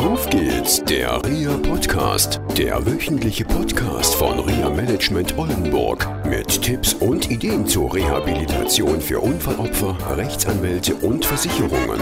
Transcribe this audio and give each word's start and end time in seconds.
Auf 0.00 0.30
geht's, 0.30 0.82
der 0.82 1.22
RIA 1.26 1.58
Podcast, 1.58 2.40
der 2.56 2.86
wöchentliche 2.86 3.44
Podcast 3.44 4.14
von 4.14 4.38
RIA 4.38 4.70
Management 4.70 5.36
Oldenburg 5.36 6.08
mit 6.24 6.62
Tipps 6.62 6.94
und 6.94 7.30
Ideen 7.30 7.66
zur 7.66 7.94
Rehabilitation 7.94 8.98
für 8.98 9.20
Unfallopfer, 9.20 9.98
Rechtsanwälte 10.16 10.94
und 10.94 11.26
Versicherungen. 11.26 12.00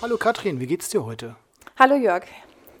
Hallo 0.00 0.16
Katrin, 0.16 0.58
wie 0.58 0.66
geht's 0.66 0.88
dir 0.88 1.04
heute? 1.04 1.36
Hallo 1.78 1.96
Jörg. 1.96 2.24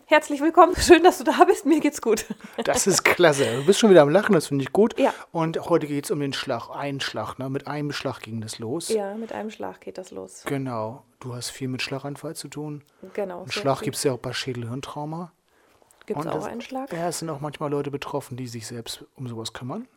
Herzlich 0.08 0.40
willkommen. 0.40 0.76
Schön, 0.76 1.02
dass 1.02 1.18
du 1.18 1.24
da 1.24 1.42
bist. 1.44 1.66
Mir 1.66 1.80
geht's 1.80 2.00
gut. 2.00 2.26
Das 2.64 2.86
ist 2.86 3.04
klasse. 3.04 3.56
Du 3.56 3.66
bist 3.66 3.80
schon 3.80 3.90
wieder 3.90 4.02
am 4.02 4.08
Lachen, 4.08 4.34
das 4.34 4.46
finde 4.46 4.62
ich 4.62 4.72
gut. 4.72 4.96
Ja. 5.00 5.12
Und 5.32 5.58
heute 5.68 5.88
geht 5.88 6.04
es 6.04 6.10
um 6.12 6.20
den 6.20 6.32
Schlag, 6.32 6.70
einen 6.70 7.00
Schlag. 7.00 7.38
Ne? 7.40 7.50
Mit 7.50 7.66
einem 7.66 7.90
Schlag 7.92 8.20
ging 8.20 8.40
das 8.40 8.60
los. 8.60 8.88
Ja, 8.88 9.14
mit 9.16 9.32
einem 9.32 9.50
Schlag 9.50 9.80
geht 9.80 9.98
das 9.98 10.12
los. 10.12 10.42
Genau. 10.46 11.02
Du 11.18 11.34
hast 11.34 11.50
viel 11.50 11.66
mit 11.66 11.82
Schlaganfall 11.82 12.36
zu 12.36 12.46
tun. 12.48 12.84
Genau. 13.14 13.40
Einen 13.40 13.50
Schlag 13.50 13.80
gibt 13.82 13.96
es 13.96 14.04
ja 14.04 14.12
auch 14.12 14.18
bei 14.18 14.32
Schädelhirntrauma. 14.32 15.32
Gibt 16.06 16.20
es 16.20 16.26
auch 16.26 16.34
das- 16.34 16.44
einen 16.46 16.60
Schlag? 16.60 16.92
Ja, 16.92 17.08
es 17.08 17.18
sind 17.18 17.28
auch 17.30 17.40
manchmal 17.40 17.70
Leute 17.70 17.90
betroffen, 17.90 18.36
die 18.36 18.46
sich 18.46 18.66
selbst 18.68 19.04
um 19.16 19.26
sowas 19.26 19.52
kümmern. 19.54 19.88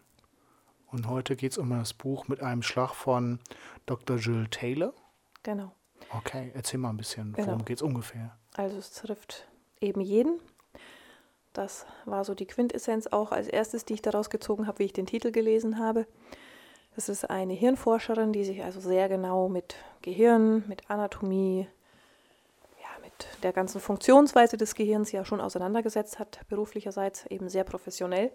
Und 0.92 1.08
heute 1.08 1.36
geht 1.36 1.52
es 1.52 1.60
um 1.60 1.70
das 1.70 1.94
Buch 1.94 2.28
mit 2.28 2.42
einem 2.42 2.64
Schlag 2.64 2.96
von 2.96 3.40
Dr. 3.86 4.18
Jill 4.18 4.48
Taylor. 4.50 4.92
Genau. 5.44 5.72
Okay, 6.18 6.52
erzähl 6.56 6.80
mal 6.80 6.90
ein 6.90 6.98
bisschen, 6.98 7.34
Genau. 7.34 7.48
worum 7.50 7.66
geht 7.66 7.78
es 7.78 7.84
ungefähr? 7.84 8.36
Also 8.56 8.78
es 8.80 8.92
trifft 8.92 9.48
eben 9.82 10.02
jeden. 10.02 10.40
Das 11.54 11.86
war 12.06 12.24
so 12.26 12.36
die 12.36 12.46
Quintessenz 12.46 13.08
auch 13.08 13.32
als 13.32 13.48
erstes, 13.48 13.84
die 13.86 13.94
ich 13.96 14.02
daraus 14.02 14.30
gezogen 14.30 14.68
habe, 14.68 14.80
wie 14.80 14.86
ich 14.86 14.94
den 14.94 15.06
Titel 15.08 15.32
gelesen 15.32 15.80
habe. 15.80 16.06
Das 16.96 17.10
ist 17.10 17.30
eine 17.30 17.54
Hirnforscherin, 17.54 18.34
die 18.34 18.44
sich 18.44 18.64
also 18.64 18.80
sehr 18.80 19.10
genau 19.10 19.50
mit 19.50 19.76
Gehirn, 20.02 20.64
mit 20.68 20.90
Anatomie, 20.90 21.68
ja, 22.82 22.88
mit 23.04 23.28
der 23.44 23.54
ganzen 23.54 23.80
Funktionsweise 23.82 24.58
des 24.58 24.76
Gehirns 24.76 25.12
ja 25.12 25.24
schon 25.26 25.42
auseinandergesetzt 25.42 26.20
hat, 26.20 26.42
beruflicherseits 26.50 27.26
eben 27.28 27.50
sehr 27.50 27.64
professionell. 27.64 28.32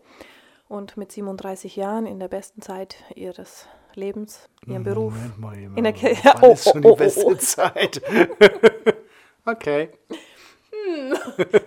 Und 0.66 0.96
mit 0.96 1.12
37 1.12 1.76
Jahren 1.76 2.06
in 2.06 2.18
der 2.18 2.28
besten 2.28 2.62
Zeit 2.62 2.96
ihres 3.14 3.68
Lebens, 3.94 4.48
ihrem 4.66 4.82
Beruf, 4.82 5.12
Moment 5.14 5.38
mal 5.38 5.56
in 5.76 5.84
der 5.84 5.92
Ki- 5.92 6.16
Wann 6.24 6.42
Oh, 6.42 6.52
ist 6.54 6.64
schon 6.64 6.78
oh, 6.78 6.80
die 6.80 6.88
oh, 6.88 6.96
beste 6.96 7.26
oh. 7.26 7.34
Zeit? 7.34 8.00
okay, 9.46 9.90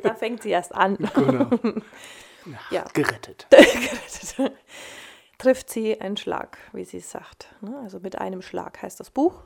da 0.03 0.13
fängt 0.15 0.43
sie 0.43 0.49
erst 0.49 0.73
an. 0.73 0.97
genau. 1.15 1.49
Ja. 2.71 2.85
Gerettet. 2.93 3.45
gerettet. 3.49 4.53
trifft 5.37 5.69
sie 5.69 5.99
einen 5.99 6.15
Schlag, 6.15 6.57
wie 6.71 6.85
sie 6.85 6.97
es 6.99 7.11
sagt. 7.11 7.53
ne? 7.59 7.77
Also 7.83 7.99
mit 7.99 8.17
einem 8.19 8.41
Schlag 8.41 8.81
heißt 8.81 9.01
das 9.01 9.09
Buch. 9.11 9.43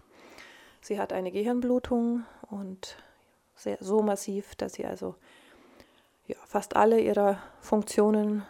Sie 0.82 1.00
hat 1.00 1.12
eine 1.12 1.32
Gehirnblutung 1.32 2.26
und 2.52 2.98
sehr, 3.56 3.78
so 3.80 4.04
massiv, 4.04 4.54
dass 4.56 4.74
sie 4.74 4.86
also 4.86 5.16
ja, 6.28 6.36
fast 6.46 6.76
alle 6.76 7.00
ihrer 7.00 7.40
Funktionen, 7.60 8.44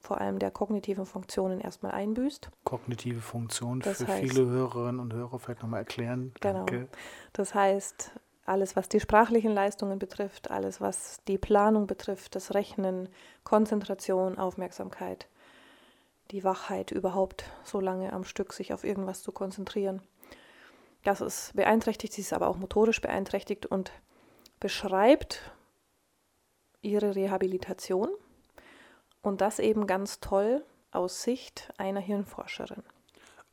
vor 0.00 0.22
allem 0.22 0.38
der 0.38 0.52
kognitiven 0.52 1.04
Funktionen, 1.04 1.60
erstmal 1.60 1.92
einbüßt. 1.92 2.48
Kognitive 2.64 3.20
Funktion 3.20 3.80
Das 3.80 3.98
für 3.98 4.04
heißt- 4.10 4.20
viele 4.20 4.46
Hörerinnen 4.46 5.00
und 5.00 5.12
Hörer 5.12 5.38
vielleicht 5.38 5.62
nochmal 5.62 5.80
erklären. 5.80 6.32
Genau. 6.40 6.64
Danke. 6.64 6.88
Das 7.34 7.54
heißt, 7.54 8.12
alles, 8.48 8.76
was 8.76 8.88
die 8.88 9.00
sprachlichen 9.00 9.52
Leistungen 9.52 9.98
betrifft, 9.98 10.50
alles, 10.50 10.80
was 10.80 11.20
die 11.28 11.38
Planung 11.38 11.86
betrifft, 11.86 12.34
das 12.34 12.54
Rechnen, 12.54 13.08
Konzentration, 13.44 14.38
Aufmerksamkeit, 14.38 15.28
die 16.30 16.44
Wachheit 16.44 16.90
überhaupt, 16.90 17.44
so 17.64 17.80
lange 17.80 18.12
am 18.12 18.24
Stück 18.24 18.52
sich 18.52 18.72
auf 18.72 18.84
irgendwas 18.84 19.22
zu 19.22 19.32
konzentrieren. 19.32 20.02
Das 21.04 21.20
ist 21.20 21.54
beeinträchtigt, 21.54 22.12
sie 22.12 22.22
ist 22.22 22.32
aber 22.32 22.48
auch 22.48 22.56
motorisch 22.56 23.00
beeinträchtigt 23.00 23.66
und 23.66 23.92
beschreibt 24.60 25.52
ihre 26.82 27.14
Rehabilitation 27.14 28.08
und 29.22 29.40
das 29.40 29.58
eben 29.58 29.86
ganz 29.86 30.20
toll 30.20 30.64
aus 30.90 31.22
Sicht 31.22 31.72
einer 31.76 32.00
Hirnforscherin. 32.00 32.82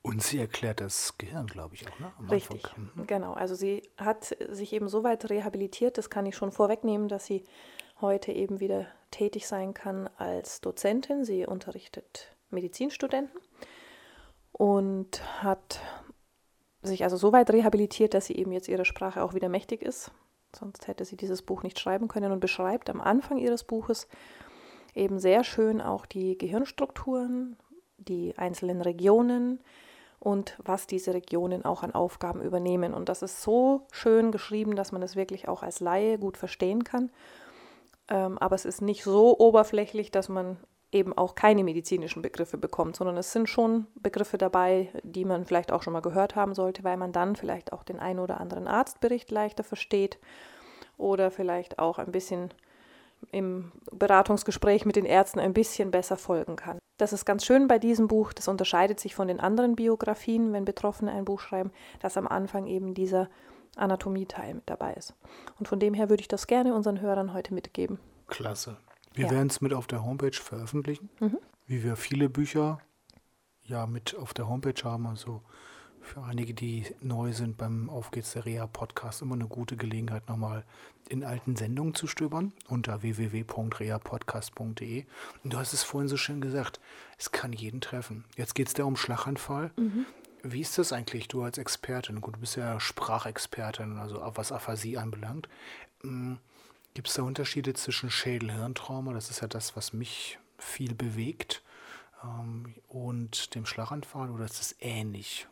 Und 0.06 0.22
sie 0.22 0.38
erklärt 0.38 0.82
das 0.82 1.18
Gehirn, 1.18 1.48
glaube 1.48 1.74
ich, 1.74 1.88
auch, 1.88 2.00
ne? 2.00 2.14
Am 2.20 2.30
Richtig, 2.30 2.64
Anfang. 2.66 2.92
Mhm. 2.94 3.08
genau. 3.08 3.34
Also 3.34 3.56
sie 3.56 3.90
hat 3.98 4.38
sich 4.50 4.72
eben 4.74 4.88
so 4.88 5.04
weit 5.04 5.28
rehabilitiert, 5.32 5.98
das 5.98 6.12
kann 6.12 6.28
ich 6.28 6.36
schon 6.36 6.52
vorwegnehmen, 6.52 7.08
dass 7.08 7.26
sie 7.26 7.44
heute 8.02 8.32
eben 8.32 8.60
wieder 8.60 8.86
tätig 9.10 9.48
sein 9.48 9.74
kann 9.74 10.08
als 10.18 10.62
Dozentin. 10.62 11.26
Sie 11.26 11.48
unterrichtet 11.48 12.36
Medizinstudenten 12.52 13.42
und 14.52 15.24
hat 15.42 15.80
sich 16.84 17.04
also 17.04 17.18
so 17.18 17.34
weit 17.34 17.50
rehabilitiert, 17.50 18.14
dass 18.14 18.28
sie 18.28 18.36
eben 18.36 18.52
jetzt 18.52 18.68
ihrer 18.68 18.86
Sprache 18.86 19.24
auch 19.24 19.34
wieder 19.34 19.50
mächtig 19.50 19.82
ist. 19.82 20.12
Sonst 20.56 20.88
hätte 20.88 21.04
sie 21.04 21.18
dieses 21.18 21.42
Buch 21.42 21.64
nicht 21.64 21.80
schreiben 21.80 22.08
können 22.10 22.32
und 22.32 22.42
beschreibt 22.42 22.92
am 22.92 23.02
Anfang 23.02 23.40
ihres 23.40 23.64
Buches 23.64 24.08
eben 24.94 25.18
sehr 25.18 25.44
schön 25.44 25.82
auch 25.82 26.06
die 26.06 26.38
Gehirnstrukturen, 26.38 27.58
die 27.98 28.38
einzelnen 28.38 28.82
Regionen, 28.82 29.62
und 30.26 30.58
was 30.58 30.88
diese 30.88 31.14
Regionen 31.14 31.66
auch 31.66 31.84
an 31.84 31.94
Aufgaben 31.94 32.42
übernehmen. 32.42 32.96
Und 32.96 33.10
das 33.10 33.22
ist 33.22 33.44
so 33.44 33.86
schön 33.92 34.32
geschrieben, 34.32 34.76
dass 34.76 34.92
man 34.92 35.04
es 35.04 35.16
wirklich 35.16 35.48
auch 35.48 35.62
als 35.62 35.82
Laie 35.82 36.18
gut 36.18 36.36
verstehen 36.36 36.84
kann. 36.84 37.12
Ähm, 38.10 38.40
aber 38.40 38.56
es 38.56 38.66
ist 38.66 38.82
nicht 38.82 39.04
so 39.04 39.38
oberflächlich, 39.38 40.10
dass 40.10 40.28
man 40.28 40.58
eben 40.92 41.16
auch 41.16 41.36
keine 41.36 41.64
medizinischen 41.64 42.24
Begriffe 42.24 42.58
bekommt, 42.58 42.96
sondern 42.96 43.18
es 43.18 43.34
sind 43.34 43.48
schon 43.50 43.86
Begriffe 43.94 44.40
dabei, 44.40 44.90
die 45.04 45.26
man 45.26 45.46
vielleicht 45.46 45.72
auch 45.72 45.84
schon 45.84 45.94
mal 45.94 46.02
gehört 46.02 46.36
haben 46.36 46.56
sollte, 46.56 46.84
weil 46.84 46.98
man 46.98 47.12
dann 47.12 47.36
vielleicht 47.36 47.72
auch 47.72 47.84
den 47.84 48.00
einen 48.00 48.20
oder 48.20 48.42
anderen 48.42 48.68
Arztbericht 48.68 49.30
leichter 49.30 49.64
versteht 49.64 50.18
oder 50.98 51.30
vielleicht 51.30 51.78
auch 51.78 52.00
ein 52.00 52.12
bisschen 52.12 52.50
im 53.32 53.72
Beratungsgespräch 53.92 54.86
mit 54.86 54.96
den 54.96 55.06
Ärzten 55.06 55.40
ein 55.40 55.54
bisschen 55.54 55.92
besser 55.92 56.18
folgen 56.18 56.56
kann. 56.56 56.80
Das 56.98 57.12
ist 57.12 57.26
ganz 57.26 57.44
schön 57.46 57.68
bei 57.68 57.78
diesem 57.78 58.08
Buch, 58.08 58.32
das 58.32 58.48
unterscheidet 58.48 59.00
sich 59.00 59.16
von 59.16 59.28
den 59.28 59.40
anderen 59.42 59.76
Biografien, 59.76 60.54
wenn 60.54 60.64
Betroffene 60.66 61.12
ein 61.12 61.26
Buch 61.26 61.42
schreiben, 61.42 61.72
dass 62.00 62.16
am 62.18 62.28
Anfang 62.28 62.68
eben 62.68 62.94
dieser 62.94 63.30
Anatomieteil 63.76 64.54
mit 64.54 64.64
dabei 64.70 64.94
ist. 64.94 65.14
Und 65.60 65.68
von 65.68 65.80
dem 65.80 65.94
her 65.94 66.10
würde 66.10 66.22
ich 66.22 66.30
das 66.30 66.48
gerne 66.48 66.74
unseren 66.74 67.02
Hörern 67.02 67.34
heute 67.34 67.54
mitgeben. 67.54 68.00
Klasse. 68.28 68.78
Wir 69.14 69.26
Ja. 69.26 69.32
werden 69.32 69.48
es 69.48 69.60
mit 69.60 69.74
auf 69.74 69.88
der 69.88 70.06
Homepage 70.06 70.32
veröffentlichen, 70.34 71.10
Mhm. 71.20 71.38
wie 71.68 71.84
wir 71.84 71.98
viele 71.98 72.30
Bücher 72.30 72.80
ja 73.64 73.86
mit 73.88 74.16
auf 74.16 74.34
der 74.34 74.48
Homepage 74.48 74.82
haben. 74.84 75.06
Also 75.08 75.42
für 76.06 76.24
einige, 76.24 76.54
die 76.54 76.86
neu 77.02 77.34
sind 77.34 77.58
beim 77.58 77.90
Auf 77.90 78.12
geht's 78.12 78.34
der 78.34 78.46
Reha 78.46 78.68
Podcast, 78.68 79.22
immer 79.22 79.36
eine 79.36 79.48
gute 79.48 79.76
Gelegenheit, 79.76 80.30
nochmal 80.30 80.64
in 81.10 81.24
alten 81.24 81.56
Sendungen 81.56 81.96
zu 81.96 82.08
stöbern 82.08 82.54
unter 82.68 83.02
www.reapodcast.de. 83.02 85.06
Und 85.44 85.54
du 85.54 85.58
hast 85.58 85.74
es 85.74 85.84
vorhin 85.84 86.08
so 86.08 86.18
schön 86.18 86.42
gesagt, 86.42 86.80
es 87.18 87.32
kann 87.32 87.54
jeden 87.54 87.82
treffen. 87.82 88.26
Jetzt 88.38 88.56
geht 88.56 88.68
es 88.68 88.78
ja 88.78 88.86
um 88.86 88.96
Schlaganfall. 88.96 89.72
Wie 90.44 90.62
ist 90.62 90.78
das 90.78 90.94
eigentlich, 90.94 91.28
du 91.28 91.44
als 91.44 91.58
Expertin? 91.58 92.22
Gut, 92.22 92.36
du 92.36 92.40
bist 92.40 92.56
ja 92.56 92.80
Sprachexpertin, 92.80 93.98
also 93.98 94.22
was 94.36 94.52
Aphasie 94.52 94.98
anbelangt. 94.98 95.50
Gibt 96.94 97.08
es 97.08 97.16
da 97.16 97.24
Unterschiede 97.24 97.74
zwischen 97.74 98.12
Schädel-Hirntrauma, 98.12 99.12
das 99.12 99.30
ist 99.30 99.42
ja 99.42 99.48
das, 99.48 99.76
was 99.76 99.92
mich 99.92 100.40
viel 100.58 100.96
bewegt, 100.96 101.62
ähm, 102.24 102.76
und 102.88 103.56
dem 103.56 103.66
Schlaganfall 103.66 104.30
oder 104.30 104.46
ist 104.46 104.62
es 104.62 104.76
ähnlich? 104.80 105.48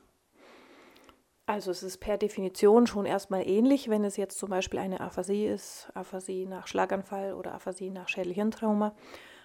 Also 1.46 1.72
es 1.72 1.84
ist 1.84 1.98
per 1.98 2.18
Definition 2.18 2.88
schon 2.88 3.06
erstmal 3.06 3.48
ähnlich, 3.48 3.90
wenn 3.90 4.06
es 4.06 4.16
jetzt 4.16 4.38
zum 4.38 4.50
Beispiel 4.50 4.80
eine 4.80 5.02
Aphasie 5.02 5.46
ist, 5.46 5.90
Aphasie 5.94 6.46
nach 6.46 6.68
Schlaganfall 6.68 7.34
oder 7.34 7.54
Aphasie 7.54 7.90
nach 7.90 8.08
Schädelhirntrauma. 8.08 8.96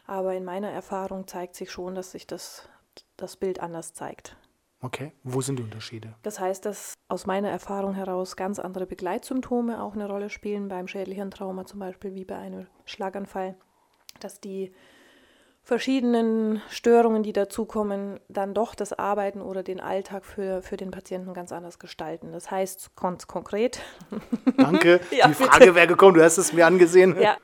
Aber 0.06 0.34
in 0.34 0.44
meiner 0.44 0.70
Erfahrung 0.70 1.26
zeigt 1.26 1.56
sich 1.56 1.70
schon, 1.70 1.94
dass 1.94 2.12
sich 2.12 2.26
das, 2.26 2.68
das 3.16 3.36
Bild 3.36 3.60
anders 3.60 3.94
zeigt. 3.94 4.36
Okay, 4.80 5.12
wo 5.24 5.40
sind 5.40 5.58
die 5.58 5.64
Unterschiede? 5.64 6.14
Das 6.22 6.38
heißt, 6.38 6.64
dass 6.64 6.94
aus 7.08 7.26
meiner 7.26 7.48
Erfahrung 7.48 7.94
heraus 7.94 8.36
ganz 8.36 8.60
andere 8.60 8.86
Begleitsymptome 8.86 9.82
auch 9.82 9.94
eine 9.94 10.06
Rolle 10.06 10.30
spielen, 10.30 10.68
beim 10.68 10.86
Schädelhirntrauma 10.86 11.66
zum 11.66 11.80
Beispiel 11.80 12.14
wie 12.14 12.24
bei 12.24 12.36
einem 12.36 12.68
Schlaganfall, 12.84 13.56
dass 14.20 14.40
die 14.40 14.72
verschiedenen 15.68 16.62
Störungen, 16.70 17.22
die 17.22 17.34
dazukommen, 17.34 18.20
dann 18.30 18.54
doch 18.54 18.74
das 18.74 18.94
Arbeiten 18.94 19.42
oder 19.42 19.62
den 19.62 19.80
Alltag 19.80 20.24
für, 20.24 20.62
für 20.62 20.78
den 20.78 20.90
Patienten 20.90 21.34
ganz 21.34 21.52
anders 21.52 21.78
gestalten. 21.78 22.32
Das 22.32 22.50
heißt 22.50 22.96
ganz 22.96 23.26
konkret, 23.26 23.82
Danke. 24.56 25.00
Ja, 25.10 25.28
die 25.28 25.34
bitte. 25.34 25.50
Frage 25.50 25.74
wäre 25.74 25.86
gekommen, 25.86 26.14
du 26.14 26.24
hast 26.24 26.38
es 26.38 26.54
mir 26.54 26.66
angesehen. 26.66 27.20
ja, 27.20 27.36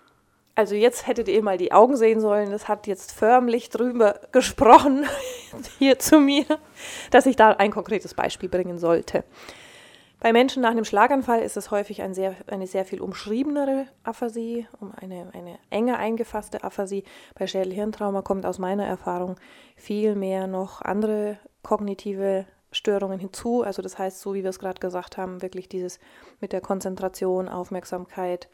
also 0.54 0.74
jetzt 0.74 1.06
hättet 1.06 1.28
ihr 1.28 1.42
mal 1.42 1.58
die 1.58 1.72
Augen 1.72 1.98
sehen 1.98 2.18
sollen, 2.18 2.50
das 2.50 2.66
hat 2.66 2.86
jetzt 2.86 3.12
förmlich 3.12 3.68
drüber 3.68 4.18
gesprochen 4.32 5.04
hier 5.78 5.98
zu 5.98 6.18
mir, 6.18 6.46
dass 7.10 7.26
ich 7.26 7.36
da 7.36 7.50
ein 7.50 7.72
konkretes 7.72 8.14
Beispiel 8.14 8.48
bringen 8.48 8.78
sollte. 8.78 9.24
Bei 10.24 10.32
Menschen 10.32 10.62
nach 10.62 10.70
einem 10.70 10.86
Schlaganfall 10.86 11.42
ist 11.42 11.58
es 11.58 11.70
häufig 11.70 12.00
ein 12.00 12.14
sehr, 12.14 12.34
eine 12.46 12.66
sehr 12.66 12.86
viel 12.86 13.02
umschriebenere 13.02 13.88
Aphasie, 14.04 14.66
um 14.80 14.90
eine, 14.96 15.28
eine 15.34 15.58
enger 15.68 15.98
eingefasste 15.98 16.64
Aphasie. 16.64 17.04
Bei 17.38 17.46
Schädelhirntrauma 17.46 18.22
kommt 18.22 18.46
aus 18.46 18.58
meiner 18.58 18.86
Erfahrung 18.86 19.36
viel 19.76 20.14
mehr 20.14 20.46
noch 20.46 20.80
andere 20.80 21.36
kognitive 21.62 22.46
Störungen 22.72 23.18
hinzu. 23.20 23.64
Also 23.64 23.82
das 23.82 23.98
heißt, 23.98 24.18
so 24.18 24.32
wie 24.32 24.42
wir 24.42 24.48
es 24.48 24.58
gerade 24.58 24.80
gesagt 24.80 25.18
haben, 25.18 25.42
wirklich 25.42 25.68
dieses 25.68 25.98
mit 26.40 26.54
der 26.54 26.62
Konzentration, 26.62 27.46
Aufmerksamkeit, 27.46 28.48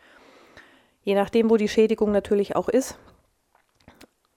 je 1.05 1.15
nachdem, 1.15 1.51
wo 1.51 1.57
die 1.57 1.69
Schädigung 1.69 2.11
natürlich 2.11 2.57
auch 2.57 2.69
ist. 2.69 2.99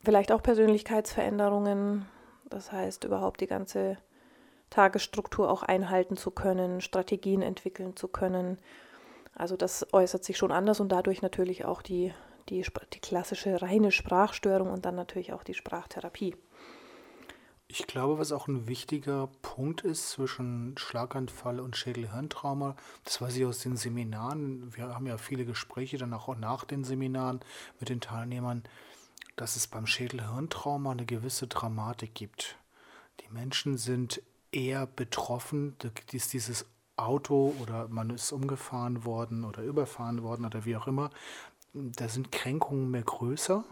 Vielleicht 0.03 0.31
auch 0.31 0.43
Persönlichkeitsveränderungen, 0.43 2.05
das 2.47 2.71
heißt 2.71 3.05
überhaupt 3.05 3.41
die 3.41 3.47
ganze 3.47 3.97
Tagesstruktur 4.73 5.51
auch 5.51 5.61
einhalten 5.61 6.17
zu 6.17 6.31
können, 6.31 6.81
Strategien 6.81 7.43
entwickeln 7.43 7.95
zu 7.95 8.07
können. 8.07 8.57
Also 9.35 9.55
das 9.55 9.85
äußert 9.93 10.23
sich 10.23 10.35
schon 10.35 10.51
anders 10.51 10.79
und 10.79 10.89
dadurch 10.89 11.21
natürlich 11.21 11.63
auch 11.63 11.83
die, 11.83 12.11
die, 12.49 12.65
die 12.91 12.99
klassische 12.99 13.61
reine 13.61 13.91
Sprachstörung 13.91 14.71
und 14.71 14.83
dann 14.83 14.95
natürlich 14.95 15.31
auch 15.31 15.43
die 15.43 15.53
Sprachtherapie. 15.53 16.35
Ich 17.67 17.85
glaube, 17.85 18.17
was 18.17 18.31
auch 18.31 18.47
ein 18.47 18.67
wichtiger 18.67 19.29
Punkt 19.43 19.81
ist 19.81 20.09
zwischen 20.09 20.75
Schlaganfall 20.75 21.59
und 21.59 21.77
Schädelhirntrauma, 21.77 22.75
das 23.03 23.21
weiß 23.21 23.37
ich 23.37 23.45
aus 23.45 23.59
den 23.59 23.77
Seminaren, 23.77 24.75
wir 24.75 24.87
haben 24.87 25.05
ja 25.05 25.19
viele 25.19 25.45
Gespräche 25.45 25.99
dann 25.99 26.13
auch 26.13 26.35
nach 26.35 26.65
den 26.65 26.83
Seminaren 26.83 27.41
mit 27.79 27.89
den 27.89 28.01
Teilnehmern, 28.01 28.63
dass 29.35 29.55
es 29.55 29.67
beim 29.67 29.85
Schädelhirntrauma 29.85 30.91
eine 30.91 31.05
gewisse 31.05 31.45
Dramatik 31.45 32.15
gibt. 32.15 32.57
Die 33.21 33.31
Menschen 33.31 33.77
sind 33.77 34.21
eher 34.53 34.85
betroffen, 34.85 35.75
da 35.79 35.89
ist 36.11 36.33
dieses 36.33 36.65
Auto 36.95 37.53
oder 37.61 37.87
man 37.87 38.09
ist 38.11 38.31
umgefahren 38.31 39.03
worden 39.03 39.43
oder 39.45 39.63
überfahren 39.63 40.21
worden 40.21 40.45
oder 40.45 40.65
wie 40.65 40.75
auch 40.75 40.87
immer, 40.87 41.09
da 41.73 42.07
sind 42.07 42.31
Kränkungen 42.31 42.91
mehr 42.91 43.01
größer. 43.01 43.63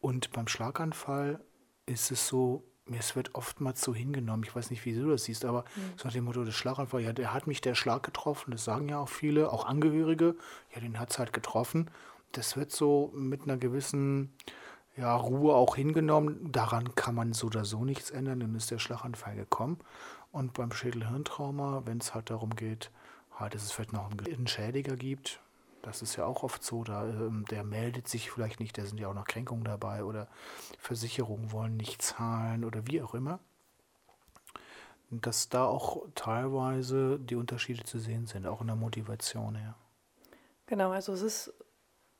Und 0.00 0.32
beim 0.32 0.48
Schlaganfall 0.48 1.40
ist 1.86 2.10
es 2.10 2.28
so, 2.28 2.64
es 2.92 3.16
wird 3.16 3.34
oftmals 3.34 3.80
so 3.80 3.94
hingenommen, 3.94 4.42
ich 4.44 4.54
weiß 4.54 4.70
nicht, 4.70 4.84
wie 4.84 4.94
du 4.94 5.08
das 5.08 5.24
siehst, 5.24 5.44
aber 5.44 5.64
mhm. 5.76 5.92
so 5.96 6.08
nach 6.08 6.12
dem 6.12 6.24
Motto 6.24 6.44
des 6.44 6.54
Schlaganfall, 6.54 7.00
ja, 7.00 7.12
der 7.12 7.32
hat 7.32 7.46
mich 7.46 7.60
der 7.60 7.74
Schlag 7.74 8.02
getroffen, 8.02 8.50
das 8.50 8.64
sagen 8.64 8.88
ja 8.88 8.98
auch 8.98 9.08
viele, 9.08 9.52
auch 9.52 9.64
Angehörige, 9.64 10.36
ja, 10.74 10.80
den 10.80 10.98
hat 10.98 11.10
es 11.10 11.18
halt 11.18 11.32
getroffen. 11.32 11.90
Das 12.32 12.56
wird 12.56 12.72
so 12.72 13.12
mit 13.14 13.42
einer 13.42 13.58
gewissen 13.58 14.32
ja, 14.96 15.14
Ruhe 15.16 15.54
auch 15.54 15.76
hingenommen. 15.76 16.52
Daran 16.52 16.94
kann 16.94 17.14
man 17.14 17.32
so 17.32 17.46
oder 17.46 17.64
so 17.64 17.84
nichts 17.84 18.10
ändern, 18.10 18.40
dann 18.40 18.54
ist 18.54 18.70
der 18.70 18.78
Schlaganfall 18.78 19.36
gekommen. 19.36 19.78
Und 20.30 20.54
beim 20.54 20.72
Schädelhirntrauma, 20.72 21.82
wenn 21.84 21.98
es 21.98 22.14
halt 22.14 22.30
darum 22.30 22.56
geht, 22.56 22.90
halt, 23.38 23.54
dass 23.54 23.62
es 23.62 23.72
vielleicht 23.72 23.92
noch 23.92 24.10
einen 24.10 24.46
Schädiger 24.46 24.96
gibt, 24.96 25.40
das 25.82 26.00
ist 26.00 26.14
ja 26.16 26.24
auch 26.24 26.44
oft 26.44 26.62
so, 26.62 26.84
da, 26.84 27.04
ähm, 27.06 27.44
der 27.50 27.64
meldet 27.64 28.06
sich 28.06 28.30
vielleicht 28.30 28.60
nicht, 28.60 28.78
da 28.78 28.86
sind 28.86 28.98
ja 28.98 29.08
auch 29.08 29.14
noch 29.14 29.26
Kränkungen 29.26 29.64
dabei 29.64 30.04
oder 30.04 30.28
Versicherungen 30.78 31.50
wollen 31.50 31.76
nicht 31.76 32.00
zahlen 32.00 32.64
oder 32.64 32.86
wie 32.86 33.02
auch 33.02 33.14
immer. 33.14 33.40
Dass 35.10 35.48
da 35.48 35.64
auch 35.64 36.06
teilweise 36.14 37.18
die 37.18 37.34
Unterschiede 37.34 37.82
zu 37.82 37.98
sehen 37.98 38.26
sind, 38.26 38.46
auch 38.46 38.60
in 38.60 38.68
der 38.68 38.76
Motivation 38.76 39.56
her. 39.56 39.74
Genau, 40.66 40.92
also 40.92 41.12
es 41.12 41.22
ist 41.22 41.52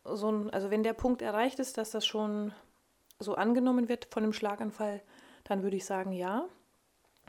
so 0.05 0.31
ein, 0.31 0.51
also 0.51 0.71
wenn 0.71 0.83
der 0.83 0.93
Punkt 0.95 1.23
erreicht 1.23 1.59
ist, 1.59 1.79
dass 1.79 1.91
das 1.91 2.07
schon 2.07 2.53
so 3.19 3.35
angenommen 3.35 3.89
wird 3.89 4.07
von 4.11 4.23
dem 4.23 4.33
Schlaganfall, 4.33 5.03
dann 5.45 5.63
würde 5.63 5.77
ich 5.77 5.85
sagen, 5.85 6.13
ja. 6.13 6.47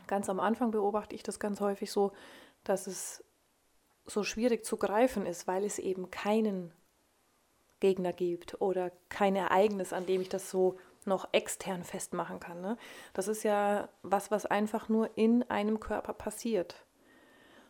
Ganz 0.08 0.28
am 0.28 0.40
Anfang 0.40 0.72
beobachte 0.72 1.16
ich 1.16 1.24
das 1.24 1.40
ganz 1.40 1.62
häufig 1.62 1.92
so, 1.92 2.12
dass 2.64 2.88
es 2.88 3.24
so 4.06 4.24
schwierig 4.24 4.66
zu 4.66 4.78
greifen 4.78 5.26
ist, 5.26 5.48
weil 5.48 5.64
es 5.64 5.80
eben 5.80 6.12
keinen 6.12 6.74
Gegner 7.80 8.12
gibt 8.12 8.60
oder 8.62 8.92
kein 9.10 9.36
Ereignis, 9.36 9.94
an 9.94 10.06
dem 10.06 10.22
ich 10.22 10.30
das 10.30 10.50
so 10.50 10.78
noch 11.06 11.30
extern 11.34 11.84
festmachen 11.84 12.40
kann. 12.40 12.62
Ne? 12.62 12.78
Das 13.14 13.28
ist 13.28 13.44
ja 13.44 13.90
was, 14.02 14.32
was 14.32 14.46
einfach 14.46 14.90
nur 14.90 15.18
in 15.18 15.44
einem 15.50 15.80
Körper 15.80 16.14
passiert. 16.14 16.86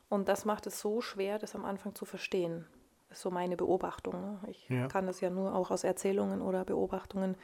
Und 0.10 0.28
das 0.28 0.46
macht 0.46 0.68
es 0.68 0.80
so 0.80 1.02
schwer, 1.02 1.40
das 1.40 1.56
am 1.56 1.66
Anfang 1.66 1.96
zu 1.96 2.06
verstehen. 2.06 2.68
Ist 3.14 3.22
so 3.22 3.30
meine 3.30 3.56
Beobachtung. 3.56 4.14
Ne? 4.20 4.40
Ich 4.50 4.68
ja. 4.70 4.88
kann 4.88 5.06
das 5.06 5.22
ja 5.22 5.30
nur 5.30 5.54
auch 5.54 5.70
aus 5.70 5.84
Erzählungen 5.84 6.42
oder 6.42 6.66
Beobachtungen 6.66 7.36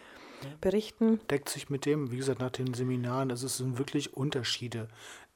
ja. 0.41 0.49
berichten. 0.61 1.19
Deckt 1.29 1.47
sich 1.47 1.69
mit 1.69 1.85
dem, 1.85 2.11
wie 2.11 2.17
gesagt, 2.17 2.39
nach 2.39 2.49
den 2.49 2.73
Seminaren, 2.73 3.29
also 3.29 3.45
es 3.45 3.57
sind 3.57 3.77
wirklich 3.77 4.17
Unterschiede 4.17 4.87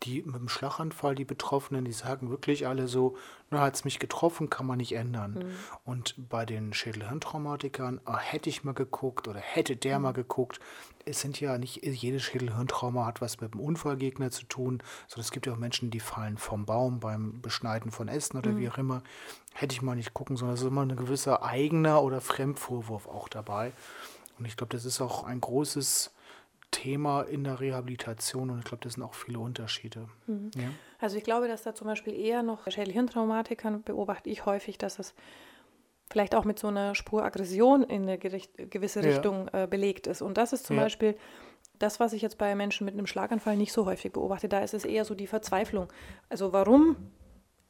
die 0.04 0.22
mit 0.24 0.36
dem 0.36 0.50
Schlaganfall, 0.50 1.16
die 1.16 1.26
Betroffenen, 1.26 1.86
die 1.86 1.92
sagen 1.92 2.30
wirklich 2.30 2.68
alle 2.68 2.88
so, 2.88 3.16
na, 3.50 3.62
hat 3.62 3.76
es 3.76 3.86
mich 3.86 4.00
getroffen, 4.00 4.50
kann 4.50 4.66
man 4.66 4.78
nicht 4.78 4.94
ändern. 4.94 5.34
Mhm. 5.34 5.52
Und 5.86 6.16
bei 6.30 6.46
den 6.46 6.74
Schädelhirntraumatikern, 6.74 8.02
ah, 8.06 8.18
hätte 8.18 8.50
ich 8.50 8.64
mal 8.64 8.74
geguckt 8.74 9.28
oder 9.28 9.40
hätte 9.40 9.76
der 9.76 9.98
mhm. 9.98 10.04
mal 10.04 10.12
geguckt, 10.14 10.60
es 11.06 11.22
sind 11.22 11.40
ja 11.40 11.58
nicht, 11.58 11.84
jedes 11.84 12.24
Schädelhirntrauma 12.24 13.06
hat 13.06 13.22
was 13.22 13.42
mit 13.42 13.54
dem 13.54 13.60
Unfallgegner 13.60 14.32
zu 14.32 14.46
tun, 14.46 14.82
sondern 15.08 15.26
es 15.26 15.32
gibt 15.32 15.46
ja 15.46 15.54
auch 15.54 15.58
Menschen, 15.58 15.92
die 15.92 16.00
fallen 16.00 16.38
vom 16.38 16.66
Baum 16.66 17.00
beim 17.00 17.42
Beschneiden 17.42 17.92
von 17.92 18.08
Essen 18.08 18.38
oder 18.38 18.52
mhm. 18.52 18.58
wie 18.60 18.70
auch 18.70 18.78
immer. 18.78 19.04
Hätte 19.54 19.74
ich 19.74 19.82
mal 19.82 19.96
nicht 19.96 20.14
gucken, 20.14 20.38
sondern 20.38 20.56
es 20.56 20.62
ist 20.62 20.68
immer 20.68 20.82
ein 20.82 20.96
gewisser 20.96 21.44
eigener 21.44 22.02
oder 22.02 22.22
Fremdvorwurf 22.22 23.08
auch 23.08 23.28
dabei. 23.28 23.72
Und 24.40 24.46
ich 24.46 24.58
glaube, 24.58 24.76
das 24.76 24.86
ist 24.86 25.00
auch 25.00 25.26
ein 25.26 25.40
großes 25.40 26.12
Thema 26.74 27.22
in 27.22 27.46
der 27.46 27.62
Rehabilitation 27.62 28.50
und 28.50 28.60
ich 28.60 28.66
glaube, 28.66 28.84
das 28.84 28.94
sind 28.94 29.04
auch 29.04 29.14
viele 29.14 29.40
Unterschiede. 29.40 30.10
Mhm. 30.28 30.52
Ja? 30.56 30.70
Also 31.00 31.18
ich 31.18 31.24
glaube, 31.24 31.48
dass 31.48 31.64
da 31.64 31.74
zum 31.74 31.88
Beispiel 31.88 32.14
eher 32.14 32.44
noch 32.44 32.70
Schädelhirntraumatikern 32.70 33.84
beobachte 33.84 34.30
ich 34.30 34.46
häufig, 34.46 34.78
dass 34.78 35.00
es 35.00 35.14
vielleicht 36.12 36.36
auch 36.36 36.44
mit 36.44 36.60
so 36.60 36.68
einer 36.68 36.96
Spur 36.96 37.24
Aggression 37.24 37.84
in 37.84 38.04
eine 38.04 38.18
gewisse 38.18 39.04
Richtung 39.04 39.50
ja. 39.54 39.64
äh, 39.64 39.68
belegt 39.68 40.08
ist. 40.08 40.22
Und 40.22 40.38
das 40.38 40.52
ist 40.52 40.66
zum 40.66 40.76
ja. 40.76 40.84
Beispiel 40.84 41.16
das, 41.80 42.00
was 42.00 42.14
ich 42.14 42.22
jetzt 42.22 42.38
bei 42.38 42.54
Menschen 42.56 42.86
mit 42.86 42.94
einem 42.94 43.08
Schlaganfall 43.08 43.56
nicht 43.56 43.74
so 43.74 43.86
häufig 43.86 44.12
beobachte. 44.12 44.50
Da 44.50 44.60
ist 44.60 44.74
es 44.74 44.86
eher 44.86 45.06
so 45.06 45.16
die 45.16 45.28
Verzweiflung. 45.28 45.92
Also 46.30 46.54
warum 46.54 46.98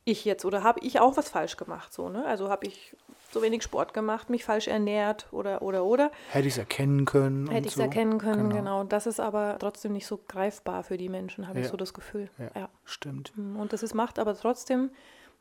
ich 0.06 0.26
jetzt 0.26 0.46
oder 0.46 0.64
habe 0.64 0.80
ich 0.82 1.00
auch 1.00 1.18
was 1.18 1.30
falsch 1.30 1.58
gemacht? 1.58 1.94
So, 1.94 2.10
ne? 2.10 2.26
Also 2.26 2.50
habe 2.50 2.68
ich 2.68 2.96
so 3.34 3.42
wenig 3.42 3.64
Sport 3.64 3.94
gemacht, 3.94 4.30
mich 4.30 4.46
falsch 4.46 4.68
ernährt 4.68 5.28
oder 5.32 5.62
oder 5.62 5.86
oder. 5.86 6.12
Hätte 6.32 6.48
ich 6.48 6.54
es 6.54 6.58
erkennen 6.58 7.06
können. 7.06 7.50
Hätte 7.50 7.68
ich 7.68 7.74
es 7.74 7.78
so. 7.78 7.82
erkennen 7.82 8.18
können, 8.18 8.50
genau. 8.50 8.56
genau. 8.56 8.84
Das 8.84 9.08
ist 9.08 9.20
aber 9.20 9.58
trotzdem 9.60 9.94
nicht 9.94 10.08
so 10.08 10.20
greifbar 10.28 10.84
für 10.84 10.98
die 10.98 11.10
Menschen, 11.10 11.48
habe 11.48 11.60
ja. 11.60 11.66
ich 11.66 11.72
so 11.72 11.78
das 11.78 11.94
Gefühl. 11.94 12.30
Ja, 12.38 12.62
ja. 12.62 12.70
stimmt. 12.86 13.36
Mhm. 13.38 13.58
Und 13.58 13.74
das 13.74 13.84
ist, 13.84 13.94
macht 13.94 14.20
aber 14.20 14.36
trotzdem, 14.36 14.92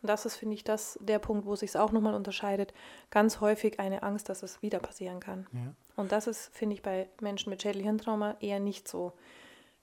und 0.02 0.08
das 0.08 0.26
ist, 0.26 0.36
finde 0.36 0.54
ich, 0.54 0.64
das 0.64 0.98
der 1.00 1.18
Punkt, 1.18 1.46
wo 1.46 1.54
sich 1.54 1.70
es 1.70 1.76
auch 1.76 1.92
nochmal 1.92 2.14
unterscheidet, 2.14 2.74
ganz 3.10 3.40
häufig 3.40 3.78
eine 3.78 4.02
Angst, 4.02 4.28
dass 4.28 4.42
es 4.42 4.62
wieder 4.62 4.78
passieren 4.78 5.20
kann. 5.20 5.46
Ja. 5.52 5.74
Und 5.96 6.12
das 6.12 6.26
ist, 6.26 6.50
finde 6.54 6.74
ich, 6.74 6.82
bei 6.82 7.08
Menschen 7.20 7.50
mit 7.50 7.62
Schädelhirntrauma 7.62 8.36
eher 8.40 8.60
nicht 8.60 8.88
so. 8.88 9.12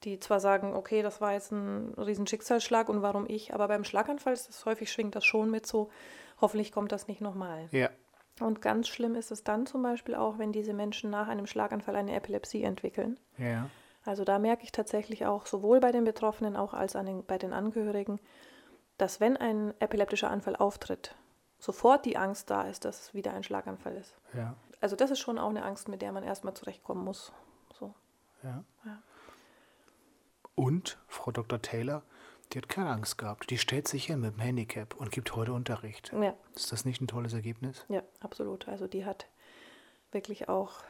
Die 0.04 0.20
zwar 0.20 0.40
sagen, 0.40 0.74
okay, 0.76 1.02
das 1.02 1.20
war 1.20 1.34
jetzt 1.34 1.52
ein 1.52 1.94
riesen 1.96 2.26
Schicksalsschlag 2.26 2.88
und 2.88 3.02
warum 3.02 3.26
ich, 3.28 3.54
aber 3.54 3.68
beim 3.68 3.84
Schlaganfall 3.84 4.34
ist 4.34 4.48
das 4.48 4.66
häufig 4.66 4.92
schwingt 4.92 5.16
das 5.16 5.26
schon 5.26 5.52
mit 5.52 5.66
so, 5.66 5.90
hoffentlich 6.40 6.72
kommt 6.72 6.92
das 6.92 7.08
nicht 7.08 7.20
nochmal. 7.20 7.68
Ja. 7.72 7.90
Und 8.40 8.62
ganz 8.62 8.88
schlimm 8.88 9.16
ist 9.16 9.32
es 9.32 9.44
dann 9.44 9.66
zum 9.66 9.84
Beispiel 9.84 10.16
auch, 10.16 10.38
wenn 10.38 10.54
diese 10.54 10.74
Menschen 10.74 11.10
nach 11.10 11.28
einem 11.28 11.46
Schlaganfall 11.46 11.96
eine 11.96 12.16
Epilepsie 12.16 12.64
entwickeln. 12.64 13.20
Ja. 13.38 13.70
Also 14.06 14.24
da 14.24 14.40
merke 14.40 14.64
ich 14.64 14.72
tatsächlich 14.72 15.26
auch 15.26 15.46
sowohl 15.46 15.80
bei 15.82 15.92
den 15.92 16.06
Betroffenen 16.06 16.56
auch 16.56 16.74
als 16.74 16.96
an 16.96 17.06
den, 17.06 17.26
bei 17.26 17.38
den 17.38 17.52
Angehörigen, 17.52 18.20
dass 18.98 19.20
wenn 19.20 19.38
ein 19.38 19.74
epileptischer 19.80 20.30
Anfall 20.30 20.56
auftritt, 20.56 21.16
sofort 21.58 22.06
die 22.06 22.18
Angst 22.18 22.50
da 22.50 22.64
ist, 22.64 22.86
dass 22.86 23.02
es 23.02 23.14
wieder 23.14 23.34
ein 23.34 23.44
Schlaganfall 23.44 23.96
ist. 23.96 24.16
Ja. 24.34 24.56
Also 24.82 24.96
das 24.96 25.12
ist 25.12 25.20
schon 25.20 25.38
auch 25.38 25.50
eine 25.50 25.64
Angst, 25.64 25.90
mit 25.90 26.02
der 26.02 26.14
man 26.14 26.24
erstmal 26.24 26.54
zurechtkommen 26.54 27.04
muss. 27.04 27.34
So. 27.78 27.94
Ja. 28.44 28.64
ja. 28.86 28.98
Und, 30.60 30.98
Frau 31.08 31.32
Dr. 31.32 31.62
Taylor, 31.62 32.04
die 32.52 32.58
hat 32.58 32.68
keine 32.68 32.90
Angst 32.90 33.18
gehabt. 33.18 33.50
Die 33.50 33.58
stellt 33.58 33.88
sich 33.88 34.08
hin 34.08 34.20
mit 34.20 34.34
dem 34.34 34.42
Handicap 34.42 34.94
und 34.94 35.10
gibt 35.10 35.34
heute 35.34 35.54
Unterricht. 35.54 36.12
Ja. 36.12 36.34
Ist 36.54 36.74
das 36.74 36.84
nicht 36.84 37.00
ein 37.00 37.08
tolles 37.08 37.32
Ergebnis? 37.32 37.86
Ja, 37.88 38.04
absolut. 38.20 38.68
Also 38.68 38.86
die 38.86 39.06
hat 39.06 39.28
wirklich 40.12 40.50
auch 40.50 40.82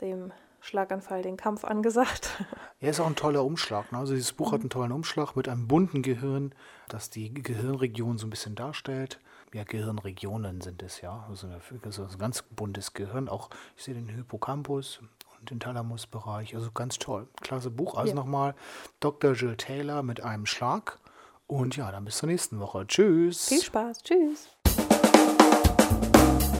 dem 0.00 0.32
Schlaganfall 0.60 1.22
den 1.22 1.36
Kampf 1.36 1.64
angesagt. 1.64 2.30
Ja, 2.82 2.88
ist 2.88 3.00
auch 3.00 3.08
ein 3.08 3.16
toller 3.16 3.44
Umschlag. 3.44 3.92
Ne? 3.92 3.98
Also 3.98 4.14
dieses 4.14 4.32
Buch 4.32 4.52
mhm. 4.52 4.54
hat 4.54 4.60
einen 4.60 4.70
tollen 4.70 4.92
Umschlag 4.92 5.36
mit 5.36 5.48
einem 5.48 5.68
bunten 5.68 6.00
Gehirn, 6.00 6.54
das 6.88 7.10
die 7.10 7.34
Gehirnregion 7.34 8.16
so 8.16 8.26
ein 8.26 8.30
bisschen 8.30 8.54
darstellt. 8.54 9.20
Ja, 9.52 9.64
Gehirnregionen 9.64 10.62
sind 10.62 10.82
es 10.82 11.02
ja. 11.02 11.26
Also 11.28 11.48
ein 11.48 12.18
ganz 12.18 12.42
buntes 12.42 12.94
Gehirn. 12.94 13.28
Auch 13.28 13.50
ich 13.76 13.84
sehe 13.84 13.94
den 13.94 14.08
Hippocampus, 14.08 15.02
und 15.40 15.50
den 15.50 15.60
Thalamusbereich. 15.60 16.54
Also 16.54 16.70
ganz 16.70 16.98
toll. 16.98 17.26
Klasse 17.40 17.70
Buch. 17.70 17.96
Also 17.96 18.10
ja. 18.10 18.14
nochmal 18.14 18.54
Dr. 19.00 19.32
Jill 19.32 19.56
Taylor 19.56 20.02
mit 20.02 20.22
einem 20.22 20.46
Schlag. 20.46 20.98
Und 21.46 21.76
ja, 21.76 21.90
dann 21.90 22.04
bis 22.04 22.18
zur 22.18 22.28
nächsten 22.28 22.60
Woche. 22.60 22.86
Tschüss. 22.86 23.48
Viel 23.48 23.62
Spaß. 23.62 24.02
Tschüss. 24.02 24.50